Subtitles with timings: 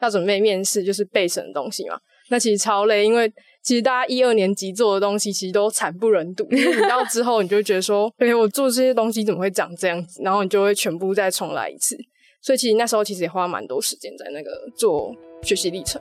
[0.00, 1.98] 要准备面试，就是背审的东西嘛。
[2.30, 6.46] 那其实超累，因为其实大家一二年级做的东西其实都惨不忍睹。
[6.50, 10.20] 你到之后，你就觉得说，哎，我做这些东西怎么会长这样子？
[10.22, 11.96] 然后你就会全部再重来一次。
[12.42, 16.00] 所以其实那时候其实也花蛮多时间在那个做学习历程。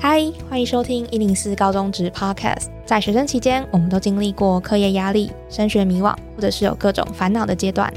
[0.00, 2.66] 嗨，欢迎收听一零四高中职 Podcast。
[2.84, 7.92] 在学生期间，我们都经历过课业压力、升学迷惘，或者是有各种烦恼的阶段。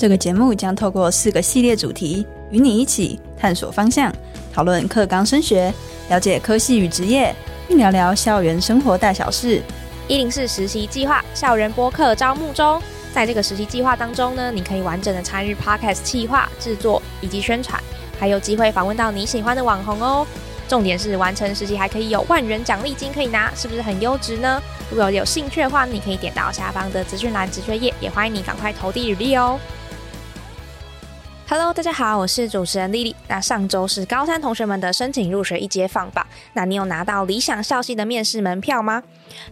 [0.00, 4.10] 这个节目将透过四个系列主题，与你一起探索方向，
[4.50, 5.70] 讨论课纲升学，
[6.08, 7.34] 了解科系与职业，
[7.68, 9.60] 并聊聊校园生活大小事。
[10.08, 12.80] 一零四实习计划校园播客招募中，
[13.12, 17.78] 在这个实习计划当中呢，你可以完整的参与 Podcast 计划制作以及宣传，
[18.18, 20.26] 还有机会访问到你喜欢的网红哦。
[20.66, 24.62] 重点是完成实习还可以有万元奖励金可以拿，是不是很优质呢？
[24.88, 29.60] 如果有兴趣的话，你可以点到下方的资讯栏直缺页，也欢迎你赶快投递履历哦。
[31.50, 33.16] Hello，大家好，我是主持人丽丽。
[33.26, 39.02] 那上周是高三同学们的申请入学一阶放榜，那你有拿到理想校系的面试门票吗？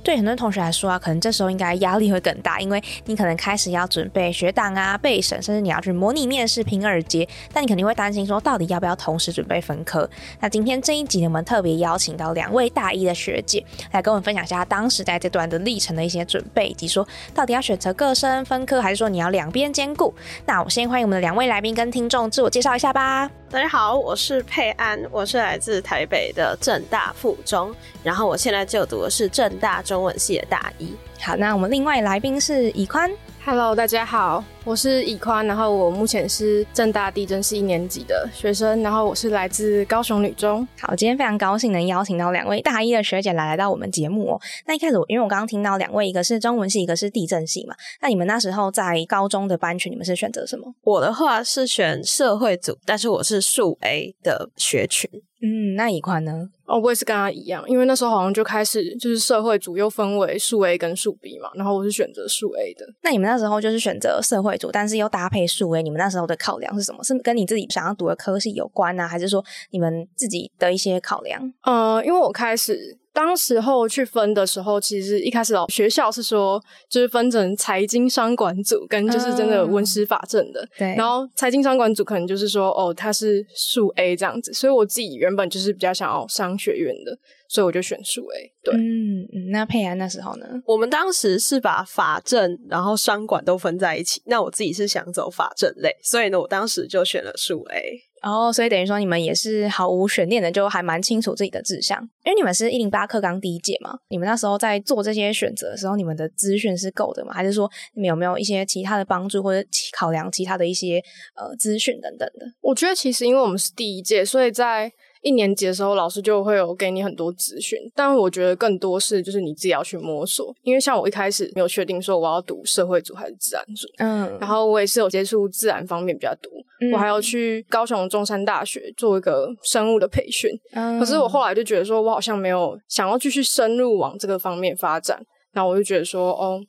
[0.03, 7.29] 对很多同学来说啊，可能这时候应该压力会更大，因为你可能开始要准备学档啊、备审，甚至你要去模拟面试、拼二阶。
[7.53, 10.09] 但你肯定会担心说，到底要不要同时准备分科？
[10.41, 20.15] 那今天这一集呢，我们特别邀请到两位大一的学姐来跟我们分享一下当时在这段的历程的一些准备，以及说到底要选择各升分科，还是说你要两边兼顾？
[20.47, 23.31] 那我先欢迎我们的两位来宾跟听众自我介绍一下吧。
[23.51, 30.95] 大家好，我是佩安，我是来自台北的正大附中，然后我现在就读的是正大中文系的大一。
[31.19, 33.11] 好，那我们另外来宾是以宽。
[33.51, 40.69] Hello，大家好，我是以宽，然后我目前是正大地震系一年级的学生，然后我是来自高雄女中。
[40.79, 44.41] 好，今天非常高兴能邀请到两位大一的学姐来来到我们节目哦。
[44.67, 47.75] 那一开始，我因为我刚刚听到两位，一个是中文系，一个是地震系嘛。
[48.03, 50.75] 那你们那时候在高中的班群，你们是选择什么？
[50.83, 55.09] 我的话是选社会组，但是我是数 A 的学群。
[55.41, 56.49] 嗯，那一宽呢？
[56.67, 62.85] 哦，我也是跟他一样，因为那时候好像就开始就是社会组又分为数 A 跟数 B 嘛，然后我是选择数 A 的。
[63.03, 67.03] 那你们那时候就是选择社会组，但是又搭配数 A，你们那时候的考量是什么？
[67.05, 71.41] 是跟你自己想要读的科系有关呢，还是说你们自己的一些考量？
[71.63, 72.99] 呃，因为我开始。
[73.13, 80.67] 当时候去分的时候，其实一开始老学校是说，就是分成财经商管组跟就是真的文史法政的。
[80.79, 80.95] 对。
[80.97, 88.53] 然后财经商管组可能就是说，哦，它是数 A 这样子，所以我自己原本就是比较想要商学院的，所以我就选数 A。
[88.63, 88.75] 对。
[88.77, 89.51] 嗯嗯。
[89.51, 90.47] 那佩安那时候呢？
[90.65, 98.08] 我们当时是把法政然后商管都分在一起，那我自己是想走法政类，所以呢，我当时就选了数 A。
[98.23, 102.01] 哦，所以等于说你们也是毫无悬念的，就还蛮清楚自己的志向。
[102.25, 107.33] 因为你们是一零八课纲第一届嘛，你们那时候在做这些选择的时候，你们的资讯是够的吗？
[107.33, 111.03] 还是说你们有没有一些其他的帮助，或者考量其他的一些
[111.35, 112.47] 呃资讯等等的？
[112.61, 114.93] 我觉得其实因为我们是第一届，所以在
[115.23, 120.55] 一年级的时候，老师就会有给你很多资讯，但我觉得更多是就是你自己要去摸索。
[120.63, 126.53] 因为像我一开始没有确定说我要读社会组还是自然组，嗯，然后我也是有接触自然方面比较多，
[126.93, 130.51] 我还要去高雄中山大学做一个生物的培训。
[130.99, 135.21] 可是我后来就觉得说我好像没有想要继续深入往这个方面发展，
[135.53, 136.61] 然后我就觉得说哦，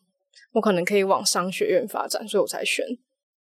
[0.53, 2.85] 我可能可以往商学院发展，所以我才选。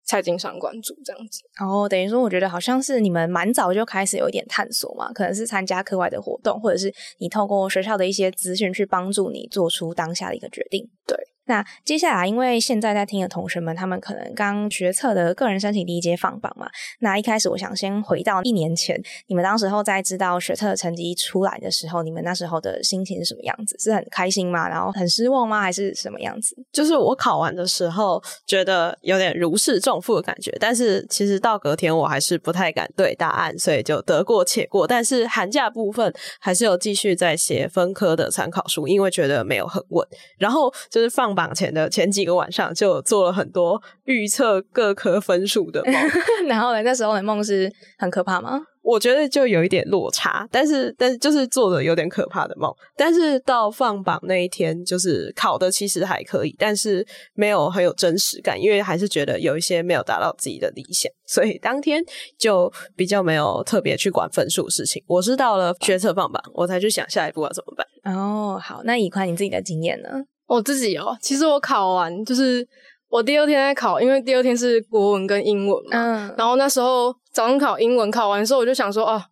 [0.07, 11.17] 财经商关注这样子，哦，等于说，我觉得好像是你们蛮早就开始有一点探索嘛，可能是参加课外的活动，或者是你透过学校的一些资讯去帮助你做出当下的一个决定，对。
[11.47, 16.69] 那接下来，因为现在在听的同学们，他们可能刚决策的个人申请第一阶放榜嘛。
[16.99, 23.77] 那一开始，我想先回到一年前，你们当时候在知道学测的成绩出来的时候，你们那时候的心情是什么样子？
[23.79, 24.69] 是很开心吗？
[24.69, 25.61] 然后很失望吗？
[25.61, 26.57] 还是什么样子？
[26.73, 30.51] 就是我考完的时候，觉得有点如释重负的感觉。
[30.59, 34.85] 但是其实到隔天，我还是不太敢对答案，所以就得过且过。
[34.85, 40.05] 但是寒假部分还是有继续在写分科的参考书，因为觉得没有很稳。
[40.39, 41.36] 然后就是放。
[41.37, 45.95] 榜前的前几个晚上就做了很多预测各科分数的梦，
[46.49, 48.61] 然后呢，那时候的梦是很可怕吗？
[48.83, 52.73] 我觉得就有一点落差，但是但是就是做的有点可怕的梦。
[52.97, 57.05] 但是到放榜那一天，就是考的其实还可以，但是
[57.35, 62.01] 没有很有真实感，因为还是觉得有一些没有达到自己的理想，所以当天
[62.39, 65.03] 就比较没有特别去管分数事情。
[65.09, 68.15] 我是到了决策放榜，我才去想下一步要怎么办。
[68.15, 70.11] 哦，好，那以宽你自己的经验呢？
[70.47, 72.67] 我自己哦，其实我考完就是
[73.09, 75.91] 我第二天在考，因为第二天是国文跟英文嘛。
[75.93, 76.35] 嗯。
[76.39, 79.23] 然后那时候早上考英文，考完之后我就想说，哦，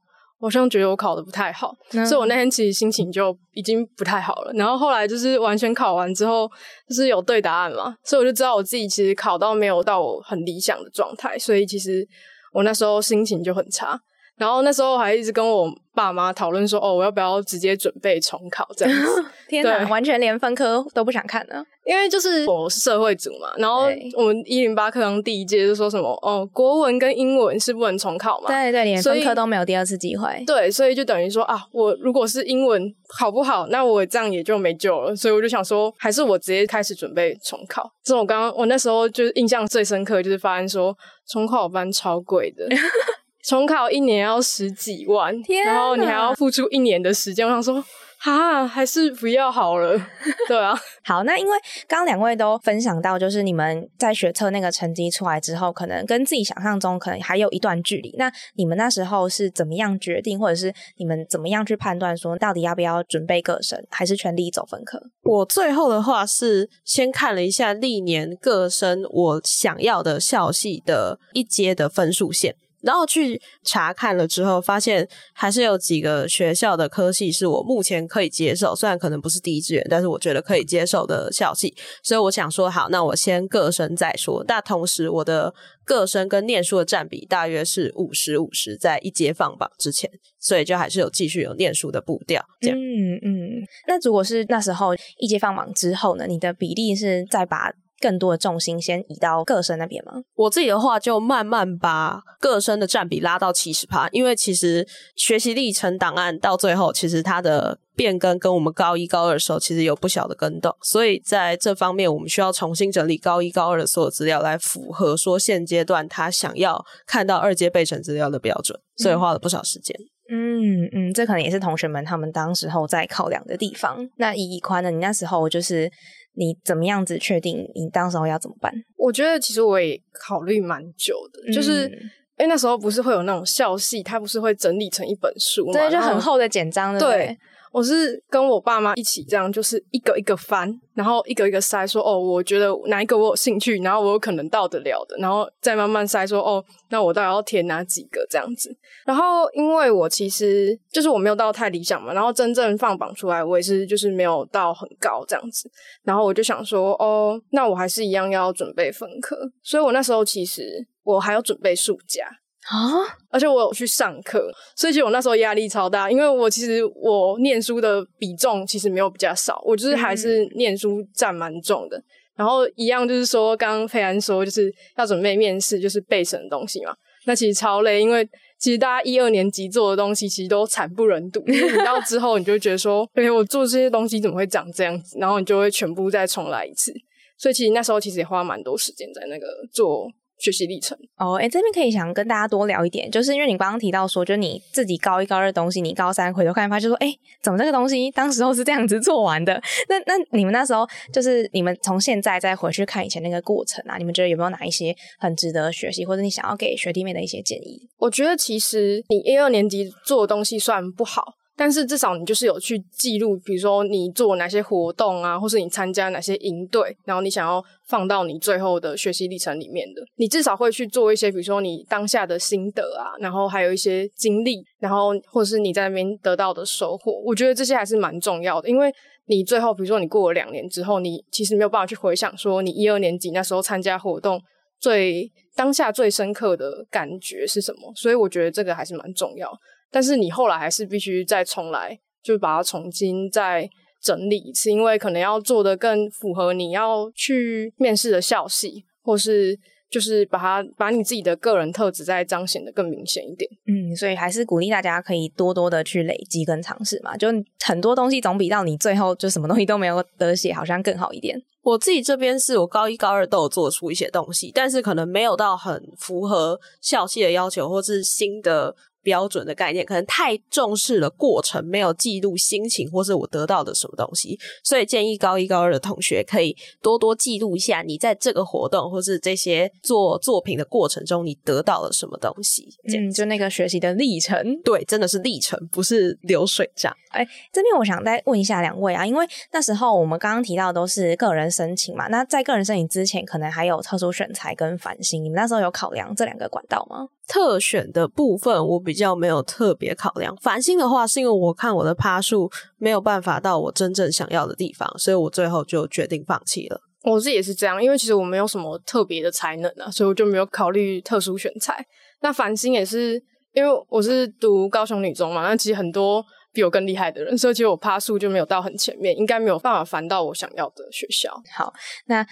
[0.40, 4.52] 好像觉得我考的不太好，嗯所以我那天其实心情就已经不太好了。
[4.54, 6.50] 然后后来就是完全考完之后，
[6.88, 12.06] 就是有对答案嘛，所以我就知道我自己其实考到没有到我很理想的状态，所以其实
[12.52, 13.98] 我那时候心情就很差。
[14.36, 19.24] 然后那时候我还一直跟我爸妈讨论说，哦，我要不要直接准备重考这样子？
[19.48, 21.64] 天哪，完全连分科都不想看呢。
[21.84, 30.42] 因为就是我是社会组嘛，然后我们一零八课堂第一届就说什么，哦，国文跟英文是不能重考嘛，对对，连分科都没有第二次机会。
[30.46, 32.82] 对，所以就等于说啊，我如果是英文
[33.18, 35.14] 考不好，那我这样也就没救了。
[35.14, 37.88] 所以我就想说，还是我直接开始准备重考。
[38.02, 40.96] 这种我刚刚我那时候就是印象最深刻，就是发现说
[41.28, 42.66] 重考班超贵的，
[43.46, 47.46] 重考一年要十几万，天然后你还要付出一年的时间。
[47.46, 47.84] 我想说，
[48.18, 50.00] 哈，还是不要好了。
[50.48, 50.74] 对啊，
[51.04, 51.52] 好，那因为
[51.86, 58.14] 刚刚两位都分享到，就是你们在学测那个成绩出来之后，可能跟自己想象中可能还有一段距离。
[58.16, 64.98] 那你们那时候是怎么样决定，或者是你们怎么样去判断说，到底要不要准备各省，还是全力走分科？
[65.22, 84.44] 我最后的话是先看了一下历年各生我想要的校系的一阶的分数线，然后去查看了之后，发现还是有几个学校的科系是我目前可以接受，虽然可能不是第一志愿，但是我觉得可以接受的校系，所以我想说，好，那我先各生再说。
[84.46, 85.52] 那同时，我的
[85.84, 92.78] 各生跟念书的占比大约是五十五十，在一阶放榜之前，所以就还是有继续有念书的步调，这样。
[92.78, 93.66] 嗯嗯。
[93.88, 97.72] 那如果是那时候一阶放榜之后呢，你的比例是再把
[98.04, 100.12] 更多的重心先移到个生那边吗？
[100.34, 104.86] 我自己的话，就慢慢把各生的占比拉到七十趴，因为其实
[105.16, 119.96] 学习历程档案到最后，其实它的变更跟我们高一高二的时候其实有不小的跟动，所以在这方面，我们需要重新整理高一高二的所有资料，来符合说现阶段他想要看到二阶备审资料的标准，所以花了不少时间。
[120.30, 124.08] 嗯嗯，这可能也是同学们他们当时候在考量的地方。
[124.16, 124.90] 那以以宽呢？
[124.90, 125.90] 你那时候就是
[126.34, 128.72] 你怎么样子确定你当时候要怎么办？
[128.96, 131.86] 我觉得其实我也考虑蛮久的，就是。
[131.88, 135.72] 嗯因为那时候不是会有那种校系，它不是会整理成一本书嘛？
[135.72, 137.38] 对，就很厚的简章，对不对对，
[137.74, 148.72] 我是跟我爸妈一起这样，就是一个一个翻，然后一个一个筛，说哦，我觉得哪一个我有兴趣，然后我有可能到得了的，然后再慢慢筛，说哦，那我到底要填哪几个这样子。
[149.04, 155.68] 然后因为我其实就是我没有到太理想嘛，然后真正放榜出来，我也是就是没有到很高这样子。
[156.04, 162.24] 然后我就想说，哦，那我还是一样要准备分科，所以我那时候其实我还要准备暑假。
[162.70, 172.02] 啊，而且我有去上课，所以其实我那时候压力超大，因为我其实我念书的比重其实没有比较少，我就是还是念书占蛮重的。
[172.36, 176.92] 然后一样就是说，刚刚佩安说就是要准备面试，就是背什么东西嘛，
[177.26, 178.28] 那其实超累，因为
[178.58, 181.44] 其实大家一二年级做的东西其实都惨不忍睹，
[181.84, 185.16] 到 之后你就会觉得说，哎，我做这些东西怎么会长这样子？
[185.20, 186.92] 然后你就会全部再重来一次。
[187.36, 190.08] 所以其实那时候其实也花蛮多时间在那个做
[190.44, 190.96] 学习历程。
[191.16, 199.60] 哦，哎，这边可以想跟大家多聊一点，就是因为你刚刚提到说，就你自己高一高二的东西，你高三回头看发现说，哎，怎么这个东西当时候是这样子做完的？
[199.88, 207.88] 那那你们那时候就是你们从现在再回去看以前那个过程啊，你们觉得有没有哪一些很值得学习，或者你想要给学弟妹的一些建议？
[207.98, 211.22] 我觉得其实你一二年级做的东西虽然不好，
[211.56, 228.92] 但是至少你就是有去记录，比如说你做哪些活动啊，或是你参加哪些营队，然后你想要放到你最后的学习历程里面的，你至少会去做一些，比如说你当下的心得啊，然后还有一些经历，然后或是你在那边得到的收获，我觉得这些还是蛮重要的，因为。
[229.26, 234.38] 你最后，比如说你过了两年之后，你其实没有办法去回想说你一二年级那时候参加活动
[234.78, 239.50] 最当下最深刻的感觉是什么，所以我觉得这个还是蛮重要。
[239.94, 243.70] 但是你后来还是必须再重来，就把它重新再
[244.02, 249.56] 整理一次，因为可能要做的更符合你要去面试的校系，或是
[249.88, 253.48] 就是把它把你自己的个人特质再彰显的更明显一点。
[253.68, 257.28] 嗯，所以还是鼓励大家可以多多的去累积跟尝试嘛，就
[257.64, 261.40] 很多东西总比到你最后就什么东西都没有得写好像更好一点。
[261.62, 268.74] 我自己这边是我高一高二都有做出一些东西，但是可能没有到很符合校系的要求，或是新的
[269.04, 274.36] 标准的概念，可能太重视了过程，没有记录心情，或是我得到的什么东西。
[274.64, 282.66] 所以建议高一高二的同学可以多多记录一下你在这个活动或是这些做作品的过程中，你得到了什么东西。
[282.88, 284.34] 这样嗯，就那个学习的历程。
[284.62, 286.92] 对，真的是历程，不是流水账。
[287.10, 297.06] 哎，这边我想再问一下两位啊，因为那时候我们刚刚提到的都是个人申请嘛，那在个人申请之前，可能还有特殊选材跟繁星，你们那时候有考量这两个管道吗？
[297.26, 300.36] 特选的部分，我比较没有特别考量。
[300.36, 306.80] 繁星的话，是因为我看我的趴数没有办法到我真正想要的地方，所以我最后就决定放弃了。
[307.02, 311.84] 我自己也是这样，因为其实我没有什么特别的才能啊，所以我就没有考虑特殊选材。
[312.20, 321.34] 那繁星也是因为我是读高雄女中嘛，那其实很多比我更厉害的人，所以其实我趴数就没有到很前面，应该没有办法翻到我想要的学校。
[321.56, 321.72] 好，
[322.06, 322.26] 那。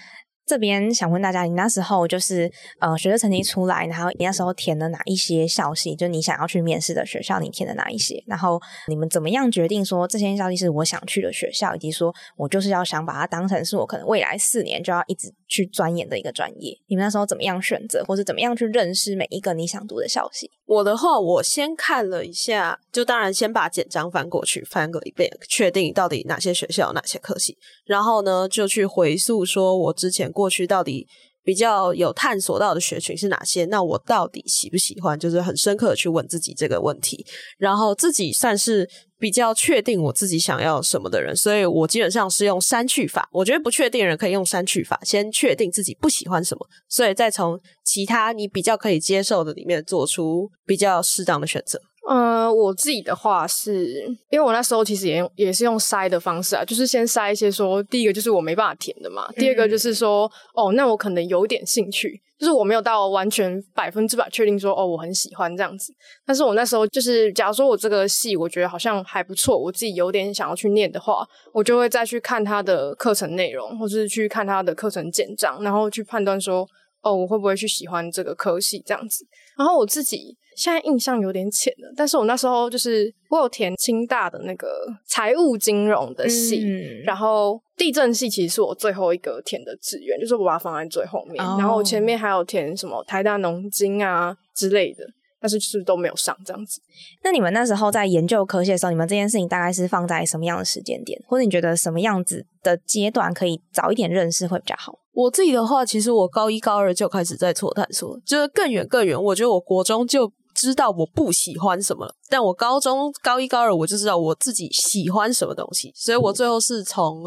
[0.45, 5.95] 这边想问大家，你那时候就是呃，学测成绩出来，然后你那时候填了哪一些校系？
[5.95, 8.21] 就你想要去面试的学校，你填的哪一些？
[8.27, 16.77] 然后你们怎么样决定说这些校系是我想去的学校，以及说我就是要想把它当成是我可能未来四年就要一直去钻研的一个专业？
[16.87, 20.51] 你们那时候怎么样选择，或是怎么样去认识每一个你想读的校系？
[20.65, 30.32] 我的话，我先看了一下，就当然先把简章翻过去，翻个一遍，确定到底哪些学校、哪些科系，然后呢，就去回溯说我之前。
[30.33, 31.07] 过去到底
[31.45, 33.65] 比较有探索到的学群是哪些？
[33.65, 35.17] 那我到底喜不喜欢？
[35.19, 37.25] 就是很深刻的去问自己这个问题，
[37.57, 43.27] 然后自己算是比较确定我自己想要什么的人，所以我基本上是用删去法。
[43.31, 51.79] 我觉得不确定人可以用删去法，先确定自己不喜欢什么，所以再从其他你比较可以接受的里面做出比较适当的选择。
[52.07, 65.93] 呃，我自己的话是，因为我那时候其实也也是用筛的方式啊，就是先筛一些说，第一个就是我没办法填的嘛，第二个就是说，哦，那我可能有点兴趣，就是我没有到完全百分之百确定说，哦，我很喜欢这样子。
[66.25, 76.67] 但是我那时候就是，假如说我这个系我觉得好像还不错，我自己有点想要去念的话，我就会再去看他的课程内容，或是去看他的课程简章，然后去判断说，
[77.03, 79.23] 哦，我会不会去喜欢这个科系这样子。
[79.57, 80.35] 然后我自己。
[80.55, 84.67] 现在印象有点浅了，但是我那时候就是我有填清大的那个
[85.03, 86.63] 财务金融的系，
[87.03, 95.03] 然后地震系其实是我最后一个填的志愿，就是我把它放在最后面，然后我前面还有填什么台大农经啊之类的，
[95.41, 96.79] 但是就是都没有上这样子。
[97.23, 104.99] 那你们那时候在研究科系的时候，你们这件事情大概是放在什么样的时间点，或者你觉得什么样子的阶段可以早一点认识会比较好？
[105.13, 109.21] 我自己的话，其实我高一高二就开始在做探索，就是更远更远。
[109.21, 110.31] 我觉得我国中就。
[110.55, 117.23] 知道我不喜欢什么了，但我高中高一高二我就知道我自己喜欢什么东西，所以我最后是从。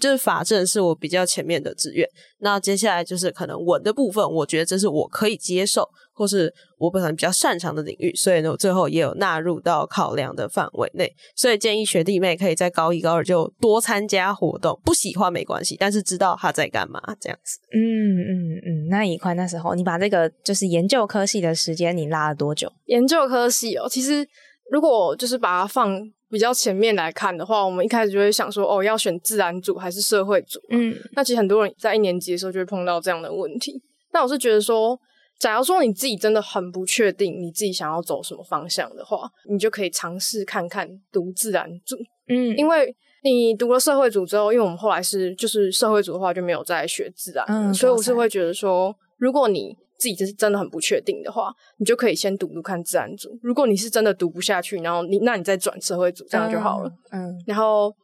[0.00, 11.12] 就是法政是我比较前面的志愿，那接下来就是可能文的部分，我觉得这是我可以接受，或是我本身比较擅长的领域，所以呢，我最后也有纳入到考量的范围内。
[11.36, 17.58] 所以建议学弟妹可以在高一高二就多参加活动，不喜欢没关系，但是知道他在干嘛这样子。
[17.72, 18.32] 嗯嗯
[18.66, 22.72] 嗯，那一块那时候你把这个就是研究科系的时间你拉了多久？
[22.86, 24.26] 研究科系哦，其实
[24.70, 26.00] 如果就是把它放。
[26.34, 30.58] 比较前面来看的话，我们一开始就会想说，哦，要选自然组还是社会组？
[30.70, 33.80] 嗯，那其实很多人在一年级的时候就会碰到这样的问题。
[34.12, 34.98] 那我是觉得说，
[35.38, 41.96] 假如说你自己真的很不确定你自己想要走什么方向的话，你就可以尝试看看读自然组。
[42.28, 53.30] 嗯，因为你读了社会组之后，因为我们后来是就是社会组的话就没有再学自然，所以我是会觉得说，如果你自己就是真的很不确定的话，你就可以先读读看自然组。
[53.42, 56.90] 如果你是真的读不下去，然后你那你再转社会组，这样就好了。
[57.12, 57.94] 嗯，然后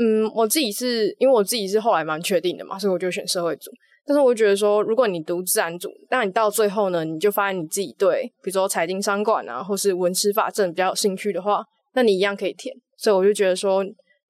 [0.00, 3.70] 嗯，我自己是因为我自己是后来蛮确定的嘛，所以我就选社会组。
[4.06, 12.74] 但是我觉得说，如果你读自然组，那你到最后呢，你就发现你自己对，比如说财经商管啊，或是文史法政比较有兴趣的话，那你一样可以填。
[12.96, 13.84] 所以我就觉得说。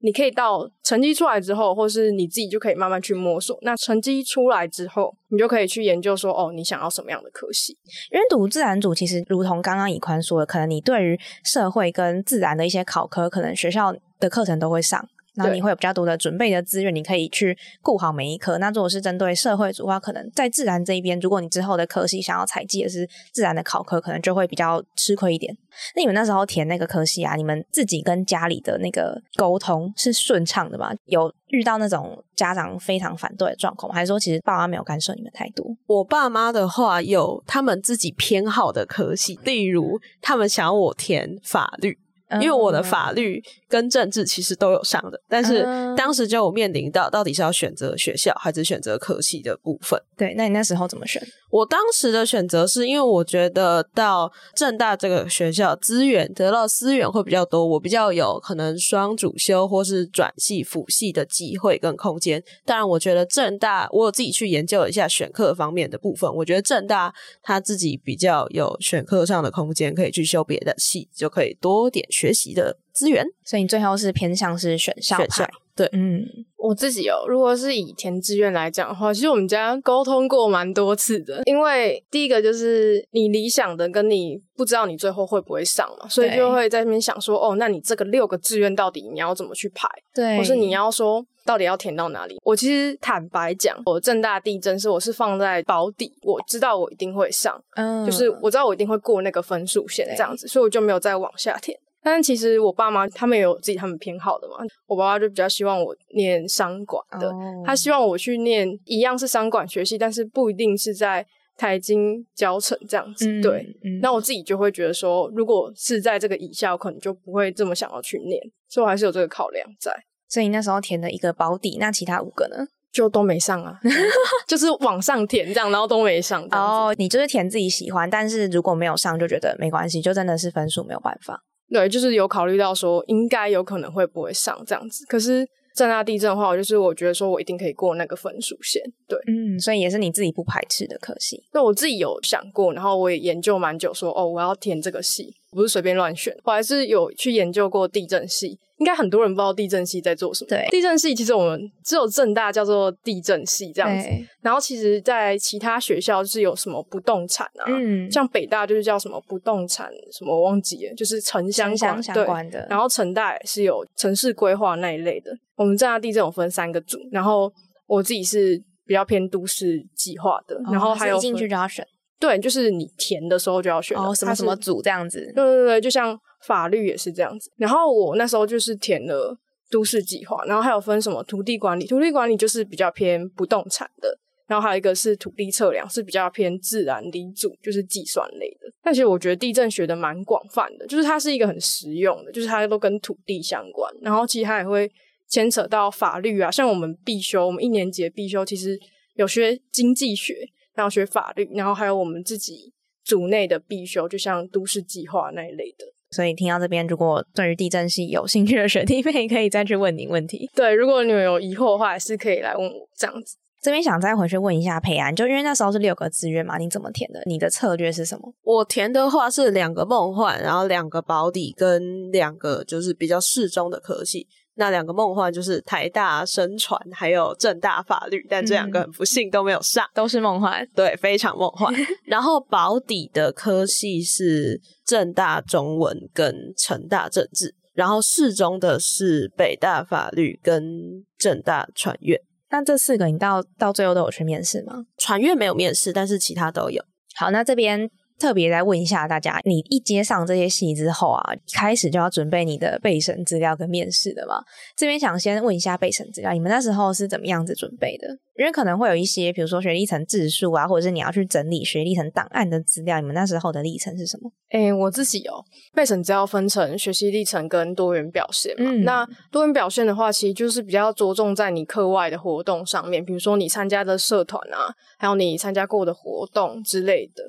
[0.04, 3.58] 你可以到成绩出来之后，或是你自己就可以慢慢去摸索。
[3.62, 7.72] 那成绩出来之后，你就可以去研究说，哦，你想要什么样的科系？
[8.12, 15.08] 因为读自然组，其实如同刚刚乙宽说的，可能你对于社会跟自然的一些考科，可能学校的课程都会上。
[15.34, 18.58] 然后你会有比较多的准备的资源，你可以去顾好每一科。
[18.58, 25.56] 那如果是针对社会组的话，可能在自然这一边，如果你之后的科系想要采集的是自然的考科，可能就会比较吃亏一点。
[25.96, 30.92] 那你们那时候填那个科系啊，你们自己跟家里的那个沟通是顺畅的吗？
[31.06, 35.66] 有遇到那种家长非常反对的状况，还是说其实爸妈没有干涉你们太多？
[35.86, 41.98] 我爸妈的话有他们自己偏好的科系，例如他们想要我填法律。
[42.40, 43.40] 因为我的法律
[43.74, 45.64] 跟政治其实都有上的，但是
[45.96, 50.00] 当时就面临到到底是要选择学校还是选择科系的部分。
[50.16, 51.20] 对，那你那时候怎么选？
[51.50, 62.40] 我当时的选择是因为我觉得到正大这个学校资源得到资源会比较多，我比较有可能双主修或是转系辅系的机会跟空间。
[62.64, 67.12] 当然，我觉得正大我有自己去研究一下选课方面的部分，我觉得正大
[67.42, 73.26] 他自己比较有选课上的空间，可以去修别的系，就可以多点学习的资源。
[73.44, 75.50] 所以你最后是偏向是选校派。
[75.90, 76.24] 嗯，
[76.56, 81.42] 我自己哦，如果是以填志愿来讲的话，其实我们家沟通过蛮多次的。
[81.46, 92.38] 因为第一个就是你理想的跟你不知道你最后会不会上嘛，所以就会在那边想说，哦，那你这个六个志愿到底你要怎么去排，对，或是你要说到底要填到哪里？
[92.44, 101.76] 我其实坦白讲，我正大地震是我是放在保底，我知道我一定会上，嗯，就是我知道我一定会过那个分数线这样子，所以我就没有再往下填。
[102.04, 104.56] 但是其实我爸妈他们也有自己他们偏好的嘛，
[104.86, 113.26] 我爸爸就比较希望我念商管的，哦他希望我去念一样是商管学系，但是不一定是在台经教程这样子。
[113.26, 119.90] 嗯对，嗯那我自己就会觉得说，如果是在这个以下，我可能就不会这么想要去念，所以我还是有这个考量在。
[120.28, 122.66] 所以你那时候填了一个保底，那其他五个呢？
[122.92, 123.76] 就都没上啊，
[124.46, 126.46] 就是往上填这样，然后都没上。
[126.52, 131.42] 哦，你就是填自己喜欢，但是如果没有上，就觉得没关系，就真的是分数没有办法。
[131.70, 135.04] 对，就是有考虑到说应该有可能会不会上这样子。
[135.06, 138.82] 可是正大地震的话，我就是我觉得说我一定可以过那个分数线。
[139.08, 141.42] 对，嗯，所以也是你自己不排斥的可惜。
[141.52, 148.58] 那我自己有想过，然后我也研究蛮久说哦，我要填这个系，不是随便乱选，我还是有去研究过地震系。
[148.84, 150.48] 应该很多人不知道地震系在做什么。
[150.50, 154.06] 对地震系其实我们只有正大叫做地震系这样子，
[154.42, 165.30] 然后其实在其他学校就是有什么不动产啊，嗯，像北大就是叫什么不动产什么我忘记了，就是城乡相关的然后城大也是有城市规划那一类的。
[165.56, 167.50] 我们正大地震有分三个组，然后
[167.86, 171.86] 我自己是比较偏都市计划的，然后还有进分去就要选
[172.20, 175.20] 对，就是你填的时候就要选的哦，什么什么组这样子。
[175.34, 177.50] 对对对，就像法律也是这样子。
[177.56, 179.36] 然后我那时候就是填了
[179.70, 188.70] 都市计划，然后还有分什么土地管理，土地管理就是比较偏不动产的，然后还有一个是土地测量，是比较偏自然理组，就是计算类的。
[188.82, 194.90] 但其实我觉得地震学的蛮广泛的，就是它是一个很实用的，就是它都跟土地相关，然后其实它也会
[195.28, 198.78] 牵扯到法律啊，像我们必修，我们一年级的必修其实
[199.14, 202.72] 有学经济学，然后学法律，然后还有我们自己
[203.02, 205.86] 组内的必修，就像都市计划那一类的。
[206.14, 210.48] 所以听到这边，如果对于地震系有兴趣的学弟妹，可以再去问您问题。
[210.54, 213.36] 对，如果你们有疑惑的话，也是可以来问我这样子。
[213.60, 217.22] 这边想再回去问一下佩安，就因为那时候是六个志愿嘛，你怎么填的？
[217.24, 218.32] 你的策略是什么？
[218.42, 224.28] 我填的话是两个梦幻，然后两个保底跟两个就是比较适中的科系。
[224.56, 229.84] 那两个梦幻就是台大生传还有正大法律，但这两个很不幸都没有上。
[229.94, 230.66] 都是梦幻。
[230.74, 231.74] 对，非常梦幻。
[232.06, 242.20] 然后保底的科系是正大中文跟成大政治，然后适中的是北大法律跟正大传院。
[242.50, 244.84] 那这四个你到到最后都有去面试吗？
[244.98, 246.80] 传院没有面试，但是其他都有。
[247.16, 251.22] 好，那这边特别再问一下大家，你一接上这些戏之后啊，
[251.52, 254.42] 开始就要准备你的备审资料跟面试的嘛？
[254.76, 258.08] 这边想先问一下备审资料，你们那时候是怎么样子准备的？
[258.36, 264.30] 因为可能会有一些，比如说学历层字数啊，或者是你要去整理学历层档案的资料，你们那时候的历程是什么？
[264.50, 268.70] 诶，我自己哦，备审资料分成学习历程跟多元表现嘛。
[268.70, 277.22] 嗯那多元表现的话，其实就是比较着重在你课外的活动上面，比如说你参加的社团啊，还有你参加过的活动之类的。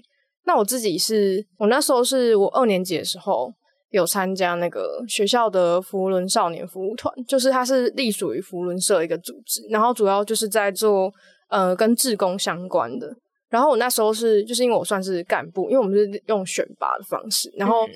[0.46, 3.52] 那我自己是，我那时候是我二年级的时候
[3.90, 11.12] 有参加那个学校的福伦少年服务团，就是它是隶属于福伦社一个组织，然后主要就是在做
[11.50, 13.16] 呃跟志工相关的。
[13.50, 17.88] 然后我那时候是，就是因为我算是干部，因为我们是用选拔的方式，然后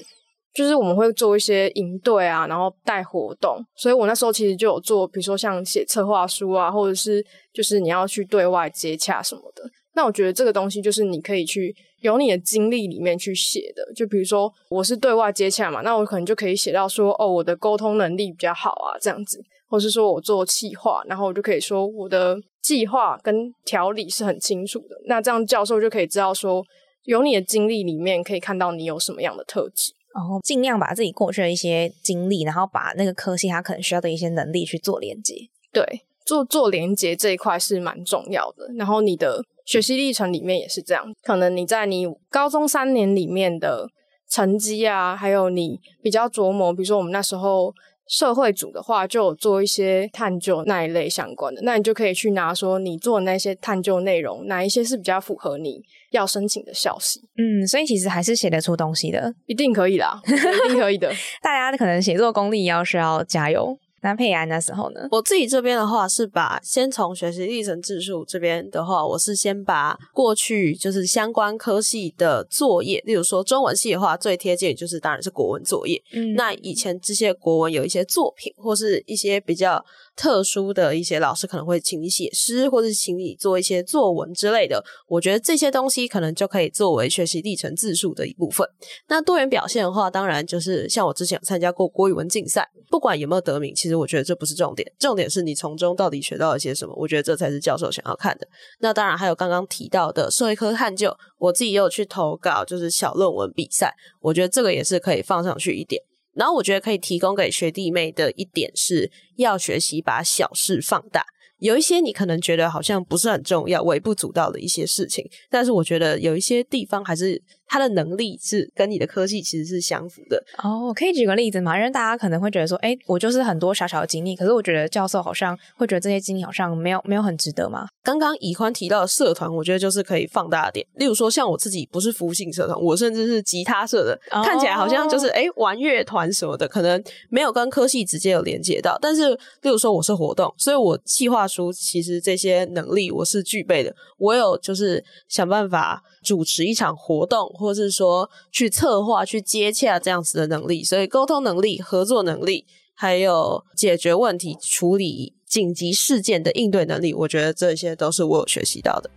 [0.53, 9.63] 就是我们会做一些营队啊，然后带活动，所以我那时候其实就有做，比如说像写策划书啊，或者是就是你要去对外接洽什么的。
[9.99, 24.95] 那我觉得这个东西就是你可以去由你的经历里面去写的，就比如说我是对外接洽嘛，那我可能就可以写到说，哦，我的沟通能力比较好啊，这样子，或是说我做企划，然后我就可以说我的计划跟条理是很清楚的。
[25.05, 26.63] 那这样教授就可以知道说，
[27.03, 29.91] 由你的经历里面可以看到你有什么样的特质。
[30.15, 35.35] 然后尽量把自己过去的一些经历，然后把那个科系他可能需要的一些能力去做连接。
[35.71, 35.83] 对，
[36.25, 38.65] 做做连接这一块是蛮重要的。
[38.75, 43.87] 然后你的学习历程里面也是这样，可能你在你高中三年里面的
[44.27, 47.71] 成绩啊，还有你比较琢磨，比如说我们那时候
[48.07, 55.79] 社会组的话，就有做一些探究那一类相关的，那你就可以去拿说你做的那些探究内容，哪一些是比较符合你
[56.09, 59.31] 要申请的校系，嗯，所以其实还是写得出东西的。
[59.45, 61.13] 一定可以啦，一定可以的。
[61.43, 63.77] 大家可能写作功力要需要加油。
[64.01, 65.07] 那佩安那时候呢？
[65.11, 76.01] 我自己这边的话是把先从学习历程字数这边的话，我是先把过去就是相关科系的作业，例如说中文系的话，最贴近就是当然是国文作业。
[76.13, 79.83] 嗯那以前这些国文有一些作品或是一些比较
[80.19, 84.83] 特殊的一些老师可能会请你写诗，或者是请你做一些作文之类的。
[85.07, 88.67] 我觉得这些东西可能就可以作为学习历程字数的一部分。
[89.07, 96.93] 那多元表现的话，当然就是像我之前有参加过国语文竞赛，不管有没有得名，其实我觉得这不是重点，重点是你从中到底学到了些什么。
[96.97, 98.45] 我觉得这才是教授想要看的。
[98.79, 106.03] 那当然还有刚刚提到的社会科探究，我自己也有去投稿，就是小论文比赛，我觉得这个也是可以放上去一点。
[106.39, 111.25] 然后我觉得可以提供给学弟妹的一点是要学习把小事放大。
[111.57, 117.43] 有一些你可能觉得好像不是很重要、微不足道的一些事情，但是我觉得有一些地方还是。
[117.69, 120.91] 他的能力是跟你的科技其实是相符的哦。
[120.93, 121.77] 可以举个例子嘛？
[121.77, 127.87] 因为大家可能会觉得说，哎，我就是很多小小的经历，可是我觉得教授好像会觉得这些经历好像没有没有很值得嘛？
[128.03, 130.83] 刚刚以宽提到的社团，我觉得就是可以放大点。
[130.95, 138.97] 例如说，像我自己不是服务性社团，我甚至是吉他社的，看起来好像就是哎玩乐团什么的，可能没有跟科系直接有连接到。
[138.99, 139.29] 但是，
[139.61, 143.95] 例如说我是活动，所以我计划书其实这些能力我是具备的。
[144.17, 147.47] 我有就是想办法主持一场活动。
[147.59, 159.09] 或是说去策划、去接洽这样子的能力，所以沟通能力、合作能力，还有解决问题、处理紧急事件的应对能力，我觉得这些都是我有学习到的。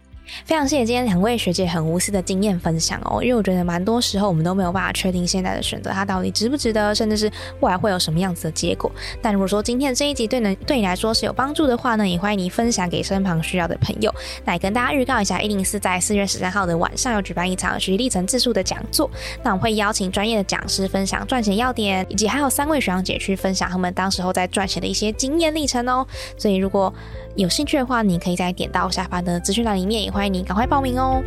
[0.44, 7.30] 非常谢谢今天两位学姐很无私的经验分享哦，因为我觉得蛮多时候我们都没有办法确定现在的选择它到底值不值得，甚至是
[7.60, 8.90] 未来会有什么样子的结果。
[9.20, 14.12] 但如果说今天这一集对能对你来说是有帮助的话呢，也欢迎你分享给身旁需要的朋友。
[14.44, 19.10] 那也跟大家预告一下，一零四在四月十三号的晚上要举办一场学习历程自述的讲座，
[19.42, 26.06] 那我们会邀请专业的讲师分享赚钱要点，以及还有三位学长姐去分享他们当时候在赚钱的一些经验历程哦。
[26.38, 26.92] 所以如果
[27.34, 31.22] 有兴趣的话，你可以再点到下方的资讯栏里面，也欢迎你赶快报名哦。